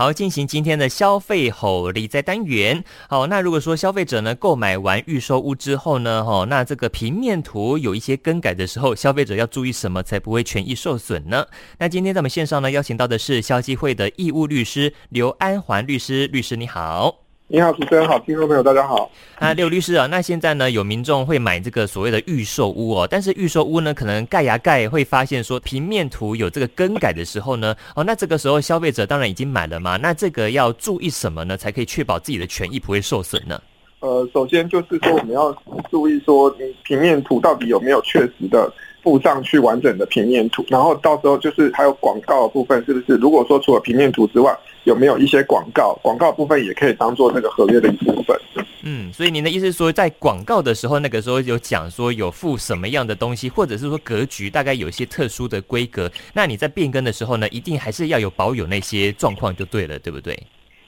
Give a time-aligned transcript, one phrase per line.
[0.00, 2.82] 好，进行今天的消费吼理财单元。
[3.06, 11.46] 好，那如果说消费者呢购买完预售屋之后呢，哈，那这个平面图有一些更改的时候，消费者要注意什么才不会权益受损呢？
[11.76, 17.29] 那今天在我们线上呢邀请到的是消基会的义务律师刘安环律师，律师你好。
[17.52, 19.10] 你好，主持人好，听众朋友大家好。
[19.34, 33.60] 啊，刘律师啊，那现在呢，有民众会买这个所谓的预售屋哦，但是预售屋呢，可能盖呀盖会发现说平面图有这个更改的时候呢，哦，那这个时候消费者当然已经买了嘛，那这个要注意什么呢，才可以确保自己的权益不会受损呢？
[33.98, 35.52] 呃，首先就是说我们要
[35.90, 38.72] 注意说，你平面图到底有没有确实的。
[39.02, 43.18] 附上去完整的平面图，然后到时候就是还有广告的部分，是不是？
[43.18, 45.98] 如果说除了平面图之外，有没有一些广告？
[46.02, 48.36] 广告部分也可以当做那个合约的一部分。
[48.82, 60.34] 嗯，所以您的意思是说，在广告的时候，那个时候有讲说有付什么样的东西，或者是说格局大概有一些特殊的规格，那你在变更的时候呢，一定还是要有保有那些状况就对了，对不对？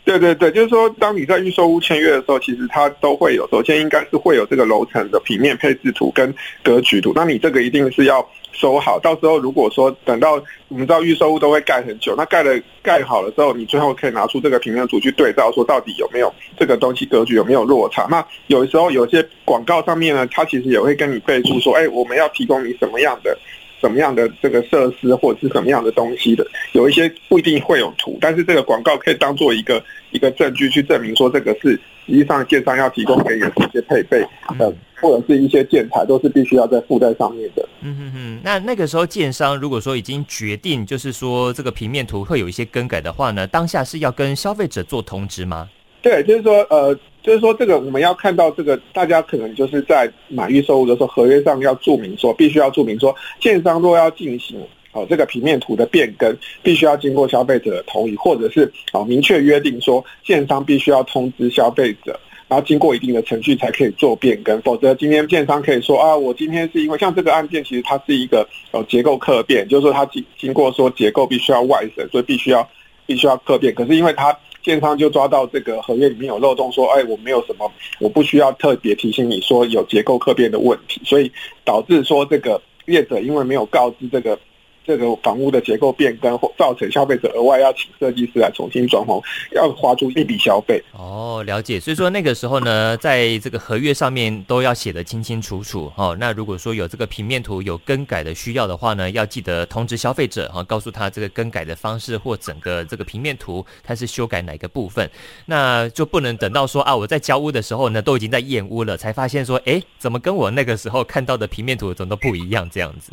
[0.05, 8.99] 对对对，就是说，当你在预售屋签约的时候，其实它都会有，首先应该是会有这个楼层的平面配置图跟格局图，那你这个一定是要收好。
[8.99, 18.04] 到时候如果说等到我们知道预售屋都会盖很久，那盖了盖好了之后，你最后可以拿出这个平面图去对照，说到底有没有这个东西格局有没有落差。
[18.10, 23.38] 那有时候有些广告上面呢，它其实也会跟你备注说，哎，我们要提供你什么样的。
[23.83, 31.73] 什么样的这个设施或者是什么样的东西的，有一些不一定会有图，但是这个广告可以当做一个一个证据去证明说这个是
[32.07, 34.25] 实际上建商要提供给你的一些配备，
[34.60, 37.69] 呃，或者是一些建材都是必须要在附带上面的。
[37.80, 45.69] 嗯嗯嗯，那那个时候建商如果说已经决定就是说这个平面图会有一些更改的话呢，当下是要跟消费者做通知吗？
[46.01, 46.97] 对，就是说呃。
[47.23, 54.59] 就是说，这个我们要看到这个，大家可能就是在买预售物的时候，合约上要注明说，必须要注明说，建商若要进行
[54.90, 72.68] 哦这个平面图的变更，必须要经过消费者的同意，或者是哦明确约定说，建商必须要通知消费者，然后经过一定的程序才可以做变更，否则今天建商可以说啊，我今天是因为像这个案件，其实它是一个哦结构客变，就是说它经经过说结构必须要外审，所以必须要
[73.06, 74.36] 必须要客变，可是因为它。
[74.62, 81.30] 建商就抓到这个合约里面有漏洞，说：“哎，我没有什么，我不需要特别提醒你说有结构客变的问题，所以
[81.64, 84.38] 导致说这个业者因为没有告知这个。”
[84.87, 89.22] 这个房屋的结构变更，或造成消费者额外要请设计师来重新装潢，
[89.53, 90.82] 要花出一笔消费。
[90.93, 91.78] 哦，了解。
[91.78, 95.92] 所以说那个时候呢，在这个合约上面都要写得清清楚楚。
[95.97, 105.09] 哦，那如果说有这个平面图有更改的需要的话呢，要记得通知消费者，哈，告诉他这个更改的方式或整个这个平面图它是修改哪个部分，
[105.47, 113.12] 那就不能等到说啊，我在交屋的时候呢，都已经在验屋了，才发现说，哎，怎么跟我那个时候看到的平面图怎么都不一样这样子。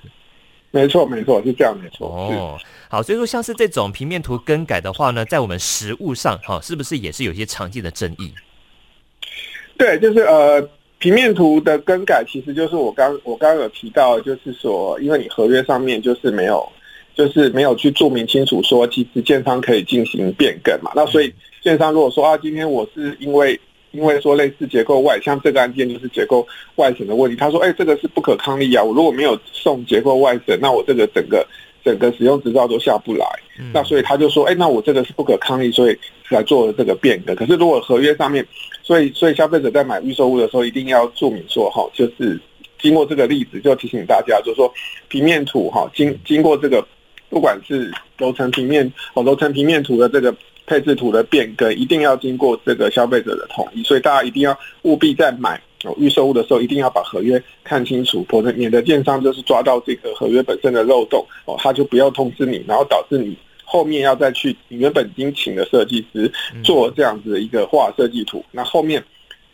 [0.72, 2.08] 没错，没错，是这样，没错。
[2.08, 2.58] 哦，
[2.90, 8.32] 好，所以说像是这种平面图更改的话呢，在我们实物上，哈，是不是也是有些常见的争议？
[9.78, 10.62] 对，就是呃，
[11.00, 16.68] 平面图的更改，其实就是我刚我刚刚有提到，就是说，因为你合约上面就是没有，
[17.16, 20.92] 就是没有去注明清楚说，其实建商可以进行变更嘛。
[20.96, 23.60] 那所以建商如果说啊，今天我是因为。
[23.92, 27.36] 因为说类似结构外，像这个案件就是结构外审的问题。
[27.36, 28.84] 他说：“哎，这个是不可抗力啊！
[28.84, 31.44] 我如果没有送结构外审，那我这个整个
[31.84, 33.26] 整个使用执照都下不来。
[33.58, 35.98] 嗯、那所以他就说：哎，那我这个是不可抗力，所以
[36.30, 37.36] 才做了这个变更。
[37.36, 38.46] 可是如果合约上面，
[38.84, 42.40] 所以所以消费者在买预售屋的时候，一定要注明说哈，就是
[42.80, 44.72] 经过这个例子，就提醒大家，就是说
[45.08, 46.86] 平面图哈，经经过这个
[47.28, 50.32] 不管是楼层平面哦，楼层平面图的这个。”
[50.70, 55.60] 配置图的变更一定要经过这个消费者的同意，所以大家一定要务必在买
[55.98, 66.32] 预售物的时候，一定要把合约看清楚，否则免得建商就是抓到这个合约本身的漏洞哦，他就不要通知你，然后导致你后面要再去你原本已经请的设计师
[66.64, 69.04] 做这样子的一个画设计图，那后面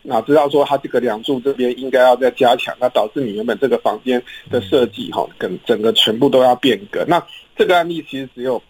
[0.02, 7.02] 哪知道说他这个梁柱这边应该要再加强，那导致你原本这个房间的设计哈，跟整个全部都要变更。
[7.08, 7.24] 那
[7.56, 8.62] 这个案例其实只有。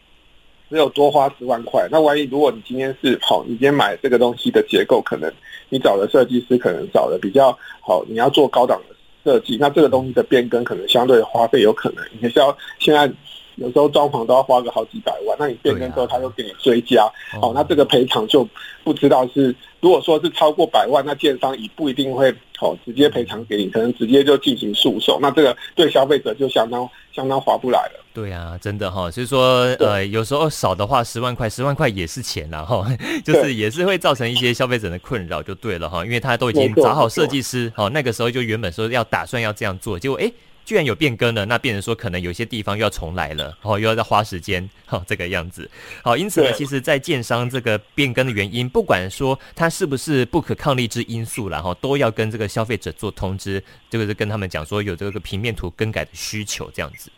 [0.68, 5.32] 只有多花十万块，那万一如果你今天是好，你今天买这个东西的结构，可能
[5.68, 8.94] 你找的设计师可能找的比较好，你要做高档的
[9.24, 13.08] 设计，那这个东西的变更可能相对花费有可能，你是要现在
[13.56, 17.10] 有时候装潢都要花个好几百万，那你变更之后他又给你追加，
[17.40, 18.46] 好，那这个赔偿就
[18.84, 28.04] 不知道是如果说是超过百万，那建商也不一定会好直接赔偿给你，可能直接就进行诉讼，那这个对消费者就相当相当划不来了。
[28.12, 32.86] 对啊，真的哈，所以说呃，有时候少的话十万块，十万块也是钱啦哈，
[33.24, 40.30] 就是也是会造成一些消费者的困扰，就对了哈，因为他都已经找好设计师，好那个时候就原本说要打算要这样做，结果哎
[40.66, 45.70] 居然有变更了，那变成说可能有些地方又要重来了，哦，又要再花时间，哈、 哦、这个样子。
[46.02, 57.10] 好，因此呢，其实，在建商这个变更的原因，不管说它是不是不可抗力之因素然后、哦、都要跟这个消费者做通知，就是跟他们讲说有这个平面图更改的需求这样子。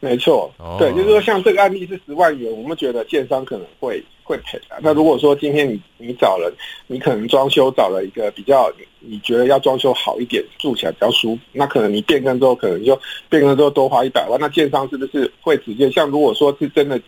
[0.00, 4.78] 没错，对，就是说像这个案例是十万元，我们觉得建商可能会会赔啊。
[4.80, 6.52] 那如果说今天你你找了，
[6.86, 12.98] 你可能装修找了一个比较，你觉得要装修好一点，住起来比较舒服，那可能你变更之后，可能就
[13.28, 17.00] 变更之后多花一百万，那建商是不是会直接像如果说是真的？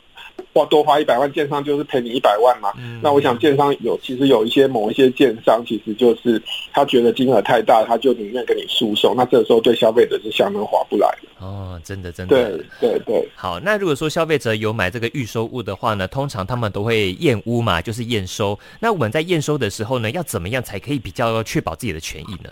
[0.54, 2.72] 花多花一百万，建商就是赔你一百万嘛。
[2.78, 6.42] 嗯、那我想建商有，其实有一些某一些建商，其实就是
[6.72, 9.14] 他觉得金额太大，他就宁愿跟你诉讼。
[9.16, 11.46] 那这个时候对消费者是相当划不来的。
[11.46, 12.50] 哦，真的真的。
[12.50, 13.28] 对对对。
[13.34, 18.58] 好，那如果说消费者有买这个预收物的话呢，通常他们都会验屋嘛，就是验收。
[18.82, 22.50] 那我们在验收的时候呢，要怎么样才可以比较确保自己的权益呢？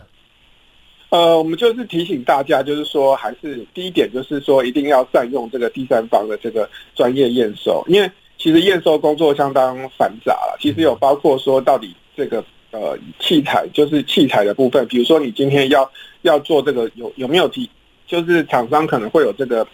[1.08, 10.56] 呃，我们就是提醒大家，就是说，还是第一点，就是说，一定要善用这个第三方的这个专业验收，因为其实验收工作相当繁杂了。
[10.60, 15.90] 其实有包括说，到底这个呃器材，就是器材的部分，比如说你今天要
[16.22, 17.68] 要做这个有有没有提，
[18.06, 19.66] 就是厂商可能会有这个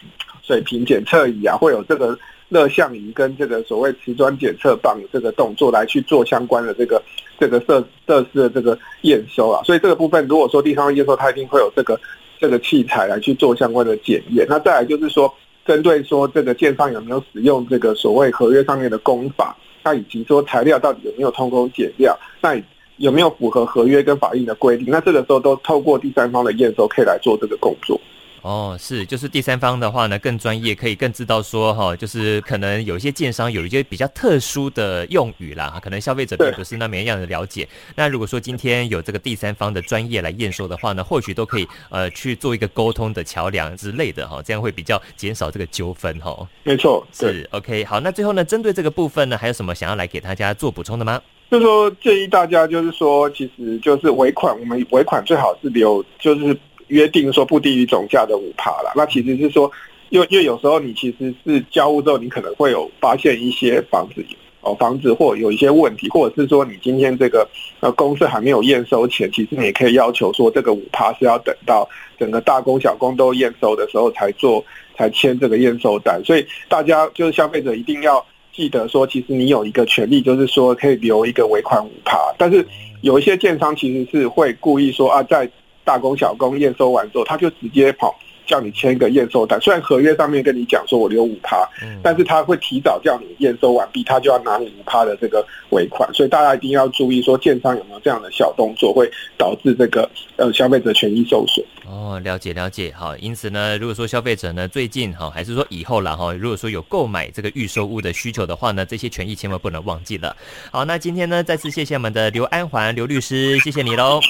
[0.42, 2.18] 水平检测仪啊，会有这个。
[2.48, 7.02] 热像仪跟这个所谓瓷砖检测棒这个动作来去做相关的这个
[7.38, 11.98] 这个设设施的这个验收啊，所以这个部分如果说第三方验收，它一定会有这个
[12.38, 14.46] 这个器材来去做相关的检验。
[14.48, 15.32] 那再来就是说，
[15.66, 22.56] 针对说这个建商有没有使用这个所谓合约上面的工法，那以及说材料到底有没有通工减料，那
[22.98, 28.00] 有没有符合合约跟法令的规定，那这个时候都透过第三方的验收可以来做这个工作。
[28.46, 37.68] 哦，是，就是第三方的话呢，更专业，可以更知道说哈，就是可能有一些建商有一些比较特殊的用语啦，可能消费者并不是那么样的了解。
[37.96, 46.48] 那如果说今天有这个第三方的专业来验收的话呢，或许都可以呃去做一个沟通的桥梁之类的哈，这样会比较减少这个纠纷哈。
[46.62, 47.84] 没错，是 OK。
[47.84, 51.20] 好，那最后呢，针对这个部分呢，还有什么想要来给大家做补充的吗？
[51.50, 56.56] 就是说建议大家就是说，其实就是尾款，我们尾款最好是留就是。
[56.88, 59.70] 约定说不低于总价的五趴啦，那其实是说，
[60.10, 64.24] 因为因为有时候你其实是交屋之后，你可能会有发现一些房子
[64.60, 67.48] 哦，房子或有一些问题，或者是说你今天这个
[67.80, 71.88] 呃公司还没有验收前，其实你也可以要求说这个五趴是要等到
[72.18, 74.64] 整个大工小工都验收的时候才做
[74.96, 82.66] 才签这个验收单，所以大家就是消费者一定要记得说，其实你有一个权利，就是说可以留一个尾款五趴，但是
[83.00, 85.50] 有一些建商其实是会故意说啊在。
[85.86, 89.58] 大工小工验收完之后，他就直接跑叫你签一个验收单。
[89.60, 91.66] 虽然合约上面跟你讲说我留五趴，
[92.02, 96.12] 但是他会提早叫你验收完毕，他就要拿你五趴的这个尾款。
[96.12, 101.64] 所以大家一定要注意，说建商有没有这样的小动作，会导致这个呃消费者权益受损。
[101.88, 102.92] 哦，了解了解。
[102.96, 110.36] 好，因此呢，如果说消费者呢最近哈，还是说以后了哈，如果说有购买这个预售物的需求的话呢，这些权益千万不能忘记了。
[110.70, 114.20] 好，那今天呢，再次谢谢我们的刘安环刘律师，谢谢你喽。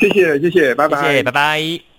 [0.00, 1.89] 谢谢谢谢，拜拜，拜拜。